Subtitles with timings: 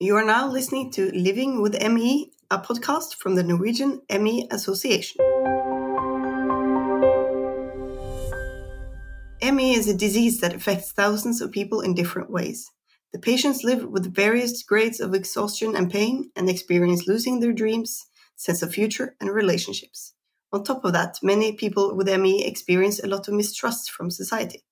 [0.00, 5.16] You are now listening to Living with ME, a podcast from the Norwegian ME Association.
[9.42, 12.70] ME is a disease that affects thousands of people in different ways.
[13.12, 18.06] The patients live with various grades of exhaustion and pain and experience losing their dreams,
[18.36, 20.14] sense of future, and relationships.
[20.52, 24.62] On top of that, many people with ME experience a lot of mistrust from society.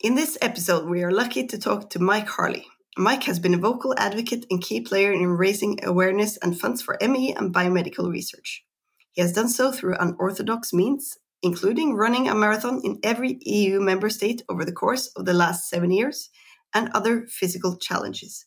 [0.00, 2.66] In this episode, we are lucky to talk to Mike Harley.
[2.98, 6.98] Mike has been a vocal advocate and key player in raising awareness and funds for
[7.00, 8.66] ME and biomedical research.
[9.12, 14.10] He has done so through unorthodox means, including running a marathon in every EU member
[14.10, 16.28] state over the course of the last seven years
[16.74, 18.44] and other physical challenges.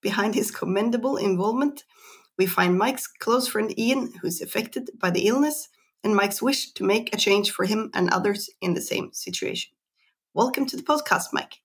[0.00, 1.84] Behind his commendable involvement,
[2.38, 5.68] we find Mike's close friend Ian, who's affected by the illness,
[6.02, 9.72] and Mike's wish to make a change for him and others in the same situation.
[10.32, 11.60] Welcome to the podcast, Mike.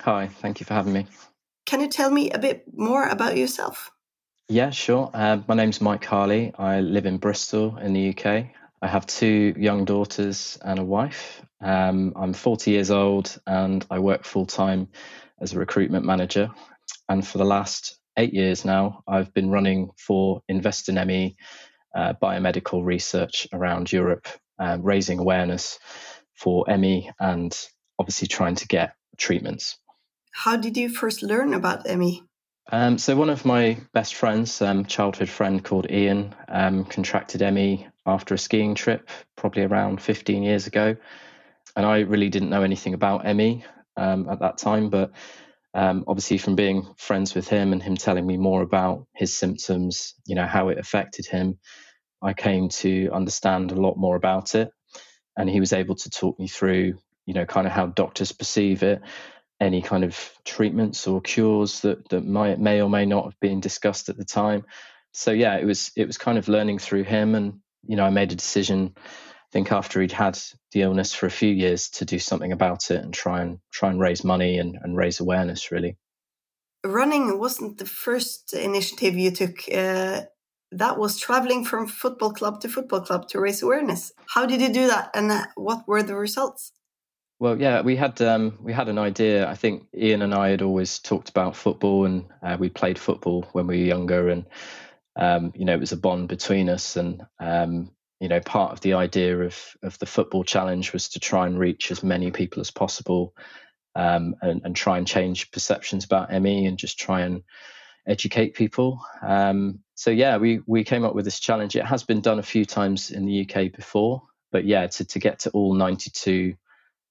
[0.00, 1.06] Hi, thank you for having me.
[1.66, 3.90] Can you tell me a bit more about yourself?
[4.48, 5.10] Yeah, sure.
[5.14, 6.52] Uh, my name's Mike Harley.
[6.58, 8.46] I live in Bristol in the UK.
[8.82, 11.40] I have two young daughters and a wife.
[11.62, 14.88] Um, I'm 40 years old and I work full time
[15.40, 16.50] as a recruitment manager.
[17.08, 21.36] And for the last eight years now, I've been running for Invest in ME
[21.94, 25.78] uh, biomedical research around Europe, uh, raising awareness
[26.34, 27.58] for ME and
[27.98, 29.78] obviously trying to get treatments.
[30.34, 32.24] How did you first learn about ME?
[32.70, 37.86] Um, so one of my best friends, um, childhood friend called Ian, um, contracted ME
[38.04, 40.96] after a skiing trip, probably around 15 years ago,
[41.76, 43.64] and I really didn't know anything about ME
[43.96, 44.90] um, at that time.
[44.90, 45.12] But
[45.72, 50.14] um, obviously, from being friends with him and him telling me more about his symptoms,
[50.26, 51.58] you know how it affected him,
[52.20, 54.70] I came to understand a lot more about it,
[55.36, 58.82] and he was able to talk me through, you know, kind of how doctors perceive
[58.82, 59.00] it
[59.60, 63.60] any kind of treatments or cures that that might may or may not have been
[63.60, 64.64] discussed at the time.
[65.12, 68.10] So yeah, it was it was kind of learning through him, and you know, I
[68.10, 68.94] made a decision.
[68.96, 70.38] I think after he'd had
[70.72, 73.90] the illness for a few years to do something about it and try and try
[73.90, 75.70] and raise money and, and raise awareness.
[75.70, 75.96] Really,
[76.84, 79.56] running wasn't the first initiative you took.
[79.72, 80.22] Uh,
[80.72, 84.10] that was traveling from football club to football club to raise awareness.
[84.26, 86.72] How did you do that, and what were the results?
[87.44, 89.46] Well, yeah, we had um, we had an idea.
[89.46, 93.46] I think Ian and I had always talked about football, and uh, we played football
[93.52, 94.46] when we were younger, and
[95.14, 96.96] um, you know it was a bond between us.
[96.96, 101.20] And um, you know, part of the idea of of the football challenge was to
[101.20, 103.34] try and reach as many people as possible,
[103.94, 107.42] um, and, and try and change perceptions about ME, and just try and
[108.06, 109.04] educate people.
[109.20, 111.76] Um, so yeah, we we came up with this challenge.
[111.76, 115.18] It has been done a few times in the UK before, but yeah, to to
[115.18, 116.56] get to all 92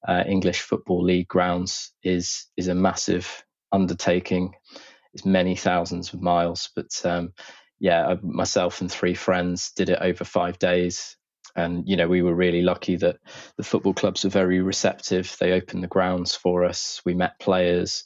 [0.08, 4.54] uh, English Football League grounds is is a massive undertaking.
[5.14, 7.34] It's many thousands of miles, but um,
[7.80, 11.16] yeah, I, myself and three friends did it over five days,
[11.56, 13.18] and you know we were really lucky that
[13.58, 15.36] the football clubs were very receptive.
[15.40, 17.02] They opened the grounds for us.
[17.06, 18.06] We met players.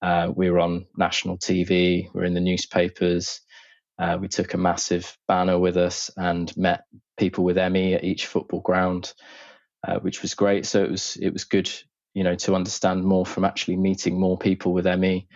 [0.00, 2.08] Uh, we were on national TV.
[2.12, 3.40] We are in the newspapers.
[3.98, 6.84] Uh, we took a massive banner with us and met
[7.16, 9.12] people with ME at each football ground
[9.86, 10.66] uh, which was great.
[10.66, 11.70] So it was it was good,
[12.14, 15.26] you know, to understand more from actually meeting more people with ME,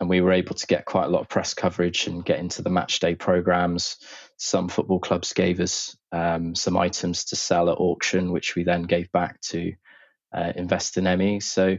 [0.00, 2.62] and we were able to get quite a lot of press coverage and get into
[2.62, 3.96] the match day programs.
[4.36, 8.82] Some football clubs gave us um, some items to sell at auction, which we then
[8.82, 9.72] gave back to
[10.34, 11.40] uh, invest in ME.
[11.40, 11.78] So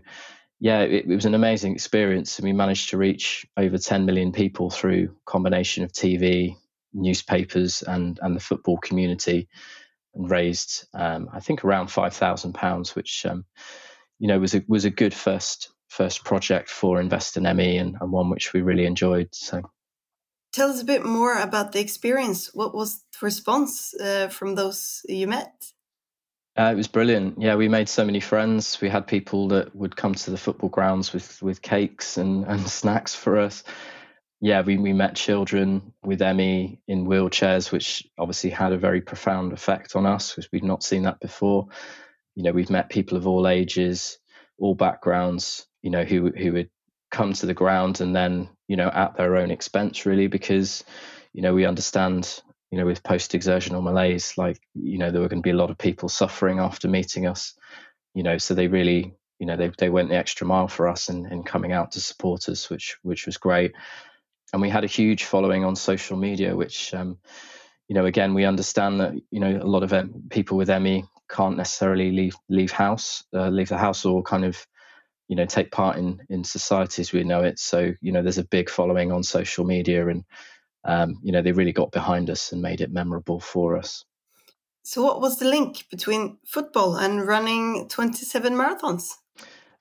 [0.60, 4.32] yeah, it, it, was an amazing experience, and we managed to reach over 10 million
[4.32, 6.56] people through combination of TV,
[6.94, 9.50] newspapers, and and the football community
[10.16, 13.46] and raised, um, I think, around five thousand pounds, which um,
[14.20, 17.96] you know was a was a good first first project for Invest in ME and,
[18.00, 19.30] and one which we really enjoyed.
[19.34, 19.62] So,
[20.54, 22.54] tell us a bit more about the experience.
[22.54, 25.54] What was the response uh, from those you met?
[26.58, 27.42] Uh, it was brilliant.
[27.42, 28.80] Yeah, we made so many friends.
[28.80, 32.62] We had people that would come to the football grounds with with cakes and, and
[32.70, 33.64] snacks for us
[34.46, 39.54] yeah, we, we met children with ME in wheelchairs, which obviously had a very profound
[39.54, 41.68] effect on us because we'd not seen that before.
[42.36, 44.20] You know, we've met people of all ages,
[44.60, 46.70] all backgrounds, you know, who who would
[47.10, 50.84] come to the ground and then, you know, at their own expense really, because,
[51.34, 55.28] you know, we understand, you know, with post exertional malaise, like, you know, there were
[55.28, 57.56] going to be a lot of people suffering after meeting us,
[58.14, 61.10] you know, so they really, you know, they they went the extra mile for us
[61.10, 63.72] in, in coming out to support us, which which was great
[64.54, 67.18] and we had a huge following on social media, which um,
[67.88, 71.04] you know again we understand that you know a lot of um, people with ME
[71.30, 74.66] can't necessarily leave leave house uh, leave the house or kind of
[75.28, 77.60] you know take part in in society as we know it.
[77.60, 80.24] So you know there's a big following on social media, and
[80.84, 84.06] um, you know they really got behind us and made it memorable for us.
[84.84, 89.14] So, what was the link between football and running 27 marathons?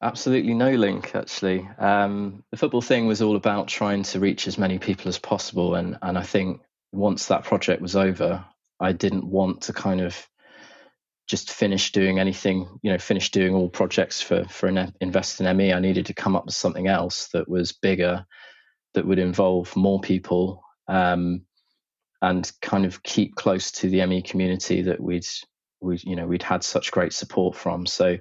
[0.05, 1.67] Absolutely no link, actually.
[1.79, 5.77] Um, the football thing was all about trying to reach as many people as possible,
[5.77, 6.61] and and I think
[6.93, 8.45] once that project was over,
[8.79, 10.15] I didn't want to kind of
[11.27, 15.57] just finish doing anything, you know, finish doing all projects for for an invest in
[15.57, 15.73] ME.
[15.73, 18.27] I needed to come up with something else that was bigger,
[18.93, 21.47] that would involve more people, um,
[22.21, 25.27] and kind of keep close to the ME community that we'd
[25.81, 27.87] we you know we'd had such great support from.
[27.87, 28.19] So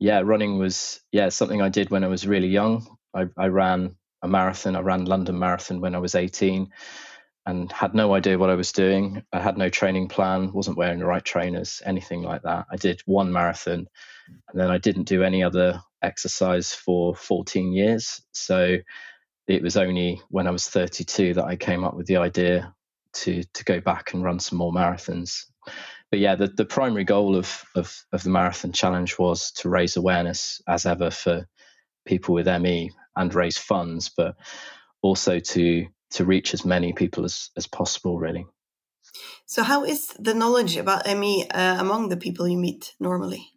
[0.00, 2.86] yeah, running was yeah something I did when I was really young.
[3.14, 4.76] I, I ran a marathon.
[4.76, 6.70] I ran London Marathon when I was 18
[7.46, 9.22] and had no idea what I was doing.
[9.32, 12.66] I had no training plan, wasn't wearing the right trainers, anything like that.
[12.72, 13.86] I did one marathon
[14.50, 18.22] and then I didn't do any other exercise for 14 years.
[18.32, 18.78] So
[19.48, 22.74] it was only when I was 32 that I came up with the idea
[23.12, 25.44] to to go back and run some more marathons.
[26.10, 29.96] But yeah, the, the primary goal of, of, of the marathon challenge was to raise
[29.96, 31.46] awareness as ever for
[32.04, 34.36] people with ME and raise funds, but
[35.02, 38.46] also to to reach as many people as, as possible, really.
[39.46, 43.48] So, how is the knowledge about ME uh, among the people you meet normally?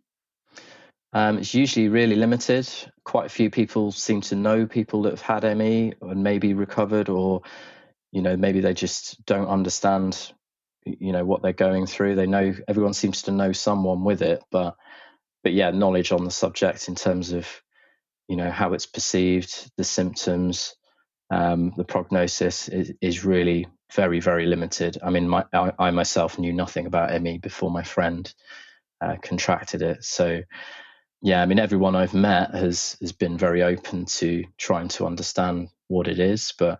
[1.13, 2.67] Um, it's usually really limited.
[3.03, 7.09] Quite a few people seem to know people that have had ME and maybe recovered,
[7.09, 7.41] or
[8.11, 10.31] you know, maybe they just don't understand,
[10.85, 12.15] you know, what they're going through.
[12.15, 14.75] They know everyone seems to know someone with it, but
[15.43, 17.47] but yeah, knowledge on the subject in terms of
[18.27, 20.75] you know how it's perceived, the symptoms,
[21.29, 24.97] um, the prognosis is, is, really very, very limited.
[25.03, 28.31] I mean, my, I, I, myself knew nothing about ME before my friend
[29.01, 30.03] uh, contracted it.
[30.03, 30.41] So,
[31.21, 35.69] yeah, I mean, everyone I've met has has been very open to trying to understand
[35.87, 36.79] what it is, but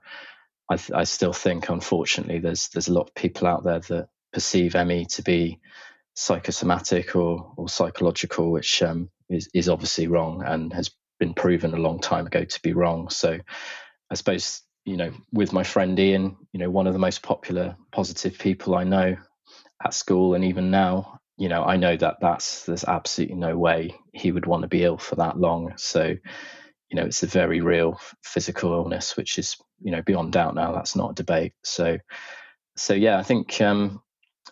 [0.69, 4.10] I, th- I still think, unfortunately, there's there's a lot of people out there that
[4.33, 5.60] perceive ME to be
[6.15, 11.77] psychosomatic or or psychological, which um, is is obviously wrong and has been proven a
[11.77, 13.10] long time ago to be wrong.
[13.10, 13.39] So
[14.12, 17.75] I suppose, you know, with my friend Ian, you know, one of the most popular,
[17.92, 19.18] positive people I know
[19.83, 23.95] at school and even now, you know, I know that that's there's absolutely no way
[24.13, 25.74] he would want to be ill for that long.
[25.77, 26.16] So,
[26.94, 30.72] you know, it's a very real physical illness, which is, you know, beyond doubt now.
[30.72, 31.54] That's not a debate.
[31.63, 31.98] So,
[32.78, 34.04] so yeah, I think um,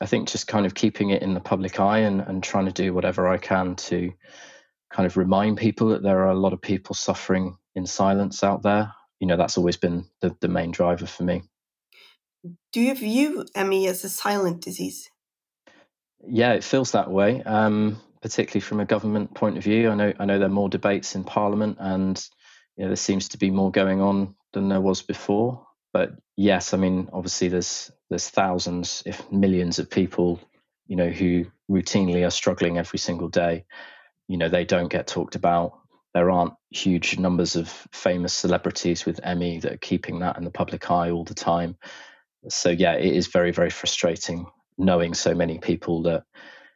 [0.01, 2.71] I think just kind of keeping it in the public eye and, and trying to
[2.71, 4.11] do whatever I can to
[4.91, 8.63] kind of remind people that there are a lot of people suffering in silence out
[8.63, 8.91] there
[9.21, 11.43] you know that's always been the, the main driver for me
[12.73, 15.09] do you view ME as a silent disease
[16.27, 19.89] yeah it feels that way um, particularly from a government point of view.
[19.89, 22.23] I know i know there are more debates in parliament and
[22.77, 25.65] you know, there seems to be more going on than there was before.
[25.93, 30.39] But yes i mean obviously there's there's thousands if millions of people
[30.87, 33.65] you know who routinely are struggling every single day.
[34.27, 35.79] You know they don't get talked about.
[36.13, 40.51] There aren't huge numbers of famous celebrities with ME that are keeping that in the
[40.51, 41.77] public eye all the time.
[42.49, 44.47] So yeah, it is very very frustrating
[44.77, 46.23] knowing so many people that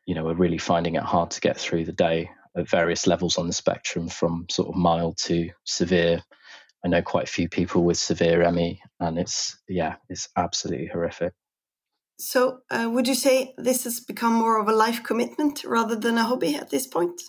[0.06, 3.38] you know are really finding it hard to get through the day at various levels
[3.38, 6.24] on the spectrum, from sort of mild to severe.
[6.84, 11.34] I know quite a few people with severe ME, and it's yeah, it's absolutely horrific.
[12.18, 16.18] So, uh, would you say this has become more of a life commitment rather than
[16.18, 17.22] a hobby at this point?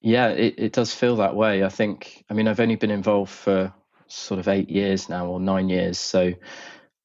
[0.00, 1.64] Yeah, it, it does feel that way.
[1.64, 3.72] I think, I mean, I've only been involved for
[4.06, 5.98] sort of eight years now or nine years.
[5.98, 6.32] So,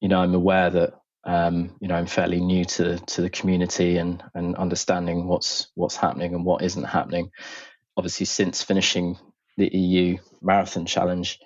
[0.00, 3.98] you know, I'm aware that, um, you know, I'm fairly new to, to the community
[3.98, 7.30] and, and understanding what's, what's happening and what isn't happening.
[7.96, 9.18] Obviously, since finishing
[9.56, 11.38] the EU marathon challenge,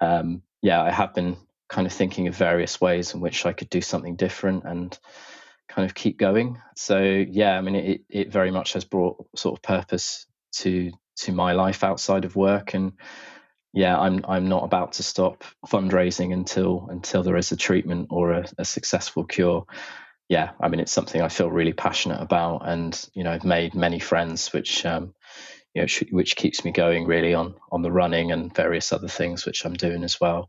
[0.00, 1.36] um, yeah, I have been
[1.68, 4.98] kind of thinking of various ways in which I could do something different and
[5.68, 6.60] kind of keep going.
[6.76, 11.32] So yeah, I mean, it, it very much has brought sort of purpose to to
[11.32, 12.92] my life outside of work and
[13.76, 18.32] yeah i'm i'm not about to stop fundraising until until there is a treatment or
[18.32, 19.64] a, a successful cure.
[20.28, 23.74] Yeah i mean it's something i feel really passionate about and you know i've made
[23.74, 25.14] many friends which um
[25.74, 29.46] you know which keeps me going really on on the running and various other things
[29.46, 30.48] which i'm doing as well.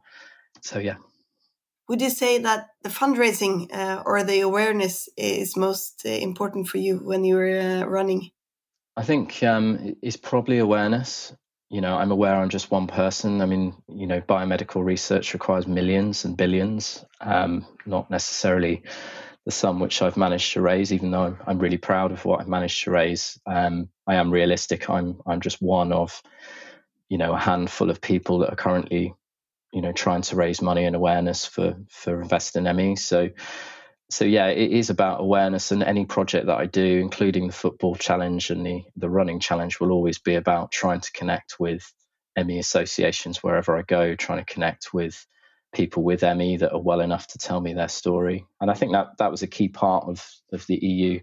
[0.62, 0.96] So yeah.
[1.90, 6.80] Would you say that the fundraising uh, or the awareness is most uh, important for
[6.80, 8.32] you when you're uh, running?
[8.98, 11.34] I think um, it's probably awareness.
[11.70, 13.42] You know, I'm aware I'm just one person.
[13.42, 18.84] I mean, you know, biomedical research requires millions and billions, um, not necessarily
[19.46, 20.94] the sum which I've managed to raise.
[20.94, 24.32] Even though I'm, I'm really proud of what I've managed to raise, um, I am
[24.32, 24.90] realistic.
[24.90, 26.22] I'm I'm just one of
[27.10, 29.14] you know a handful of people that are currently
[29.74, 32.96] you know trying to raise money and awareness for for Invest in ME.
[32.96, 33.30] So
[34.10, 37.96] so yeah, it is about awareness, and any project that I do, including the football
[37.96, 41.92] challenge and the the running challenge, will always be about trying to connect with
[42.38, 45.26] ME associations wherever I go, trying to connect with
[45.74, 48.46] people with ME that are well enough to tell me their story.
[48.62, 51.20] And I think that that was a key part of of the EU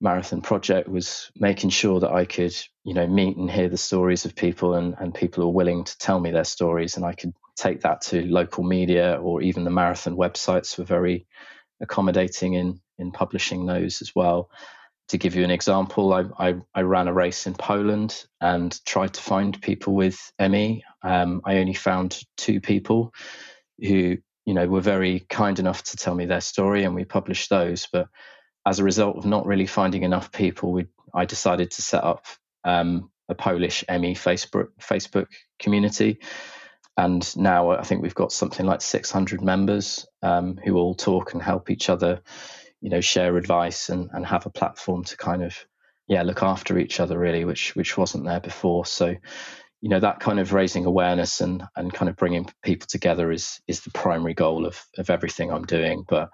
[0.00, 4.24] marathon project was making sure that I could, you know, meet and hear the stories
[4.24, 7.32] of people and, and people are willing to tell me their stories and I could
[7.56, 11.26] take that to local media or even the marathon websites were very
[11.82, 14.50] accommodating in in publishing those as well.
[15.08, 19.14] To give you an example, I, I, I ran a race in Poland and tried
[19.14, 20.84] to find people with ME.
[21.02, 23.12] Um, I only found two people
[23.80, 27.50] who you know were very kind enough to tell me their story, and we published
[27.50, 27.88] those.
[27.92, 28.08] But
[28.66, 32.24] as a result of not really finding enough people, we, I decided to set up
[32.64, 35.26] um, a Polish ME Facebook Facebook
[35.58, 36.20] community,
[36.96, 41.42] and now I think we've got something like 600 members um, who all talk and
[41.42, 42.20] help each other,
[42.80, 45.56] you know, share advice and, and have a platform to kind of
[46.08, 48.84] yeah look after each other really, which which wasn't there before.
[48.84, 49.14] So
[49.80, 53.60] you know that kind of raising awareness and and kind of bringing people together is
[53.66, 56.04] is the primary goal of of everything I'm doing.
[56.06, 56.30] But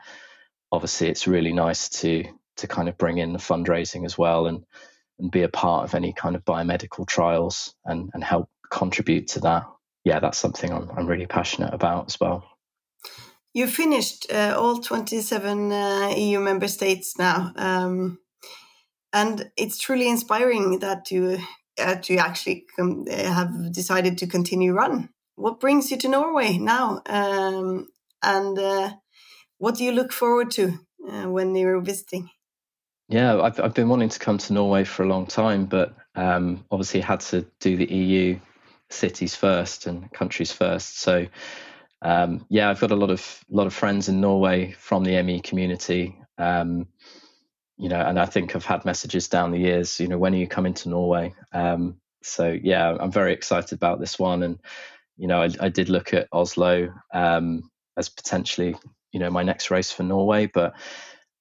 [0.73, 2.25] obviously, it's really nice to
[2.57, 4.65] to kind of bring in the fundraising as well and
[5.21, 9.41] and be a part of any kind of biomedical trials and and help contribute to
[9.41, 9.65] that.
[10.05, 12.45] Yeah, that's something I'm I'm really passionate about as well.
[13.55, 17.53] You finished uh, all 27 uh, EU member states now.
[17.57, 18.19] Um,
[19.13, 21.39] and it's truly inspiring that you
[21.79, 25.09] uh, to actually com- uh, have decided to continue run.
[25.37, 27.89] What brings you to Norway now, um,
[28.23, 28.91] and uh,
[29.59, 30.79] what do you look forward to
[31.09, 32.31] uh, when you're visiting?
[33.09, 36.65] Yeah, I've I've been wanting to come to Norway for a long time, but um,
[36.71, 38.41] obviously had to do the EU
[38.91, 41.01] cities first and countries first.
[41.01, 41.27] So
[42.03, 45.41] um, yeah, I've got a lot of lot of friends in Norway from the ME
[45.41, 46.17] community.
[46.39, 46.89] Um,
[47.77, 50.39] you know, and I think I've had messages down the years, you know, when are
[50.39, 51.35] you coming to Norway?
[51.53, 54.43] Um, so yeah, I'm very excited about this one.
[54.43, 54.59] And,
[55.17, 58.77] you know, I, I did look at Oslo um, as potentially,
[59.13, 60.75] you know, my next race for Norway, but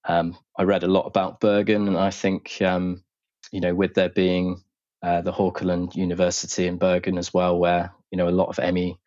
[0.06, 3.04] um, I read a lot about Bergen and I think, um,
[3.52, 4.62] you know, with there being
[5.04, 8.98] uh, the Haukeland University in Bergen as well, where, you know, a lot of ME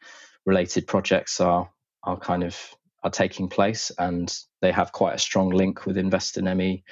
[0.47, 1.71] related projects are,
[2.05, 2.57] are kind of
[3.03, 6.85] are taking place and they have quite a strong link with Invest in ME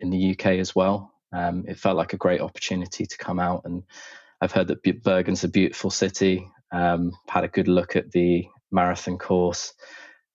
[0.00, 1.12] in the UK as well.
[1.32, 3.84] Um, it felt like a great opportunity to come out, and
[4.40, 6.48] I've heard that Bergen's a beautiful city.
[6.72, 9.74] Um, had a good look at the marathon course.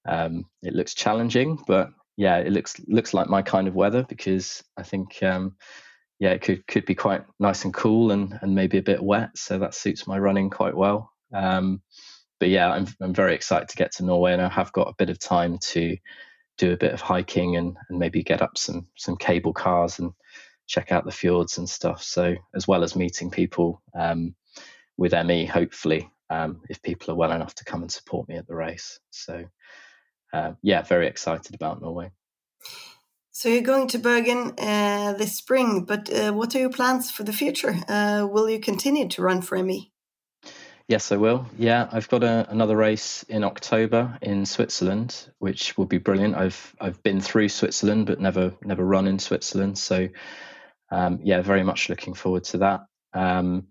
[0.08, 4.64] Um, it looks challenging, but yeah, it looks looks like my kind of weather because
[4.78, 5.56] I think um,
[6.19, 9.38] yeah, it could could be quite nice and cool and and maybe a bit wet,
[9.38, 11.12] so that suits my running quite well.
[11.34, 11.81] Um,
[12.39, 14.95] but yeah, I'm I'm very excited to get to Norway, and I have got a
[14.98, 15.98] bit of time to
[16.57, 20.13] do a bit of hiking and, and maybe get up some some cable cars and
[20.67, 22.01] check out the fjords and stuff.
[22.01, 24.36] So as well as meeting people um,
[24.98, 28.48] with ME, hopefully, um, if people are well enough to come and support me at
[28.48, 29.00] the race.
[29.12, 29.45] So
[30.34, 32.12] uh, yeah, very excited about Norway.
[33.38, 37.24] So you're going to Bergen uh, this spring, but uh, what are your plans for
[37.24, 37.75] the future?
[37.86, 39.92] Uh, will you continue to run for ME?
[40.88, 41.46] Yes, I will.
[41.58, 46.36] Yeah, I've got a, another race in October in Switzerland, which will be brilliant.
[46.36, 49.77] I've I've been through Switzerland, but never never run in Switzerland.
[49.77, 50.08] So,
[50.89, 52.86] um, yeah, very much looking forward to that.
[53.13, 53.68] Um,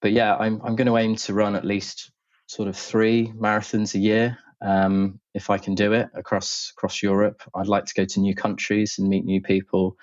[0.00, 2.12] but yeah, I'm I'm going to aim to run at least
[2.46, 7.42] sort of three marathons a year, um, if I can do it across across Europe.
[7.54, 9.96] I'd like to go to new countries and meet new people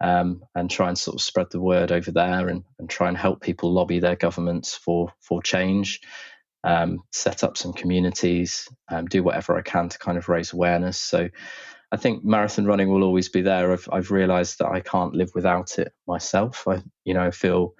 [0.00, 3.16] um, and try and sort of spread the word over there and, and try and
[3.16, 6.00] help people lobby their governments for for change,
[6.62, 10.98] um, set up some communities, um, do whatever I can to kind of raise awareness.
[10.98, 11.28] So
[11.90, 13.72] I think marathon running will always be there.
[13.72, 16.66] I've I've realised that I can't live without it myself.
[16.68, 17.74] I you know I feel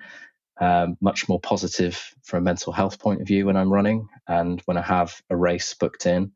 [0.61, 4.61] um, much more positive from a mental health point of view when I'm running and
[4.67, 6.33] when I have a race booked in.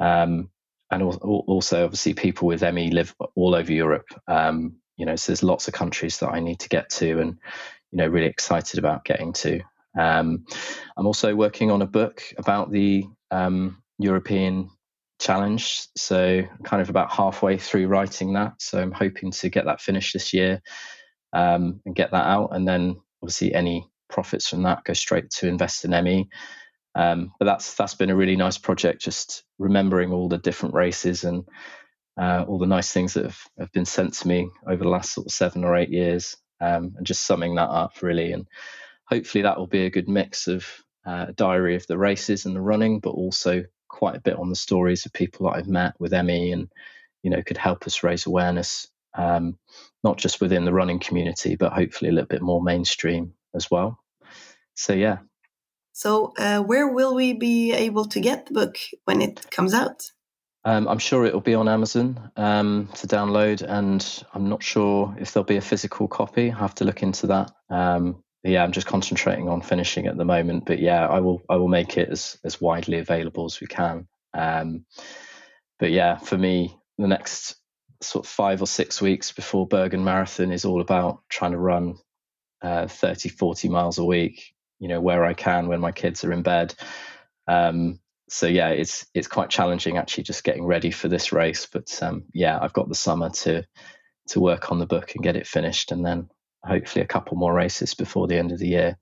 [0.00, 0.50] Um,
[0.90, 4.08] and also, obviously, people with ME live all over Europe.
[4.26, 7.38] Um, you know, so there's lots of countries that I need to get to, and
[7.90, 9.60] you know, really excited about getting to.
[9.98, 10.46] Um,
[10.96, 14.70] I'm also working on a book about the um, European
[15.20, 18.54] challenge, so kind of about halfway through writing that.
[18.62, 20.62] So I'm hoping to get that finished this year
[21.34, 25.48] um, and get that out, and then obviously any profits from that go straight to
[25.48, 26.28] invest in ME.
[26.94, 31.24] Um, but that's that's been a really nice project, just remembering all the different races
[31.24, 31.44] and
[32.20, 35.12] uh, all the nice things that have, have been sent to me over the last
[35.12, 38.48] sort of seven or eight years, um, and just summing that up really, and
[39.04, 40.66] hopefully that will be a good mix of
[41.06, 44.48] uh, a diary of the races and the running, but also quite a bit on
[44.48, 46.68] the stories of people that I've met with ME and
[47.22, 49.58] you know could help us raise awareness um,
[50.02, 53.98] not just within the running community, but hopefully a little bit more mainstream as well.
[54.74, 55.18] So yeah.
[55.92, 60.04] So uh, where will we be able to get the book when it comes out?
[60.64, 65.32] Um, I'm sure it'll be on Amazon um, to download, and I'm not sure if
[65.32, 66.52] there'll be a physical copy.
[66.52, 67.52] I have to look into that.
[67.70, 71.56] Um, yeah, I'm just concentrating on finishing at the moment, but yeah, I will I
[71.56, 74.06] will make it as as widely available as we can.
[74.34, 74.84] Um,
[75.78, 77.56] but yeah, for me, the next
[78.00, 81.98] sort of five or six weeks before Bergen Marathon is all about trying to run
[82.62, 86.32] uh, 30, 40 miles a week, you know, where I can when my kids are
[86.32, 86.74] in bed.
[87.46, 91.66] Um, so yeah, it's it's quite challenging actually just getting ready for this race.
[91.66, 93.64] But um, yeah, I've got the summer to
[94.28, 96.28] to work on the book and get it finished, and then
[96.62, 98.98] hopefully a couple more races before the end of the year.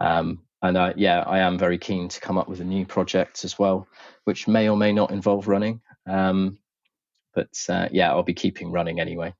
[0.00, 3.44] Um, and uh, yeah, I am very keen to come up with a new project
[3.44, 3.88] as well,
[4.24, 5.80] which may or may not involve running.
[6.06, 6.58] Um,
[7.34, 9.34] but uh, yeah, I'll be keeping running anyway.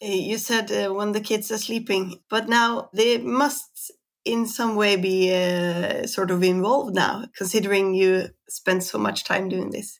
[0.00, 3.92] You said uh, when the kids are sleeping, but now they must
[4.24, 9.48] in some way be uh, sort of involved now, considering you spent so much time
[9.48, 9.98] doing this.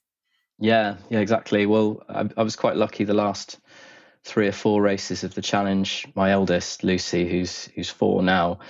[0.58, 1.66] Yeah, yeah, exactly.
[1.66, 3.58] Well, I, I, was quite lucky the last
[4.22, 6.06] three or four races of the challenge.
[6.14, 8.60] My eldest, Lucy, who's who's four now,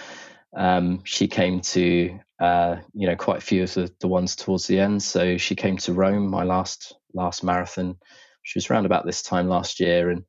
[0.57, 4.67] um, she came to uh, you know quite a few of the, the ones towards
[4.67, 5.03] the end.
[5.03, 7.99] So she came to Rome, my last last marathon.
[8.43, 10.25] She was around about this time last year, and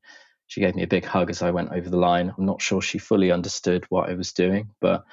[0.48, 2.34] she gave me a big hug as I went over the line.
[2.38, 5.04] I'm not sure she fully understood what I was doing, but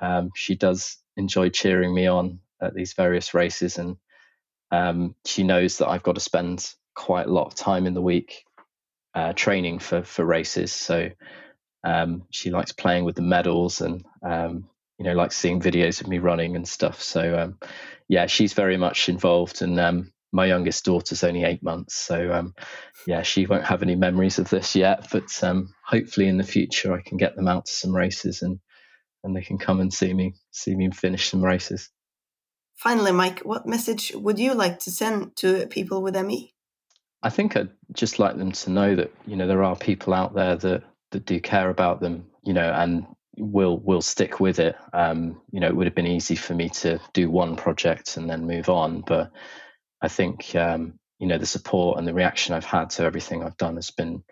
[0.00, 3.96] um, she does enjoy cheering me on at these various races, and
[4.70, 8.02] um, she knows that I've got to spend quite a lot of time in the
[8.02, 8.44] week
[9.14, 10.72] uh, training for for races.
[10.72, 11.10] So
[11.84, 16.08] um, she likes playing with the medals and um, you know likes seeing videos of
[16.08, 17.02] me running and stuff.
[17.02, 17.58] So um,
[18.08, 22.54] yeah, she's very much involved, and um, my youngest daughter's only eight months, so um,
[23.06, 25.08] yeah, she won't have any memories of this yet.
[25.10, 28.60] But um, hopefully, in the future, I can get them out to some races and
[29.22, 31.90] and they can come and see me see me finish some races.
[32.76, 36.54] Finally, Mike, what message would you like to send to people with ME?
[37.22, 40.34] I think I'd just like them to know that you know there are people out
[40.34, 44.76] there that that do care about them, you know, and will will stick with it.
[44.92, 48.28] Um, you know, it would have been easy for me to do one project and
[48.28, 49.30] then move on, but
[50.02, 53.56] I think um, you know the support and the reaction I've had to everything I've
[53.56, 54.22] done has been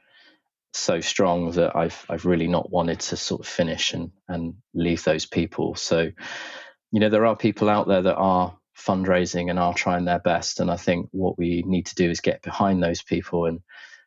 [0.72, 5.04] so strong that I've I've really not wanted to sort of finish and and leave
[5.04, 5.74] those people.
[5.74, 6.10] So
[6.92, 10.60] you know there are people out there that are fundraising and are trying their best,
[10.60, 13.60] and I think what we need to do is get behind those people and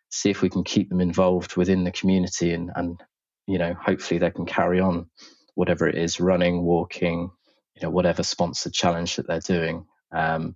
[0.10, 3.02] see if we can keep them involved within the community and and
[3.48, 5.10] you know hopefully they can carry on
[5.56, 7.32] whatever it is running walking
[7.76, 10.56] you know whatever sponsored challenge that they're doing um,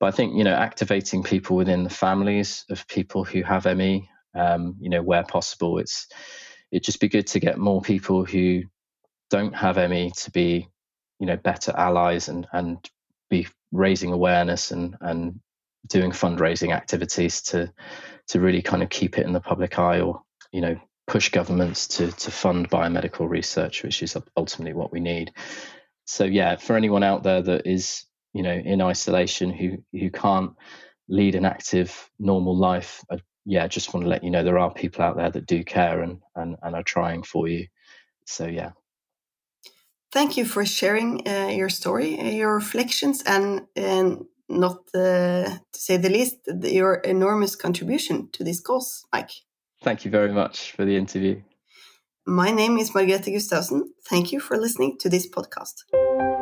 [0.00, 4.08] but I think you know activating people within the families of people who have ME,
[4.34, 6.08] um, you know, where possible, it's
[6.72, 8.62] it just be good to get more people who
[9.30, 10.68] don't have ME to be,
[11.18, 12.78] you know, better allies and and
[13.30, 15.40] be raising awareness and and
[15.88, 17.72] doing fundraising activities to
[18.28, 21.86] to really kind of keep it in the public eye or you know push governments
[21.86, 25.32] to to fund biomedical research, which is ultimately what we need.
[26.04, 28.04] So yeah, for anyone out there that is
[28.36, 29.68] you know in isolation who
[29.98, 30.52] who can't
[31.08, 34.72] lead an active normal life I, yeah just want to let you know there are
[34.72, 37.66] people out there that do care and and, and are trying for you.
[38.26, 38.72] So yeah.
[40.12, 45.78] Thank you for sharing uh, your story uh, your reflections and and not uh, to
[45.86, 49.32] say the least your enormous contribution to this cause mike.
[49.82, 51.42] Thank you very much for the interview.
[52.26, 56.35] My name is margrethe gustavsen thank you for listening to this podcast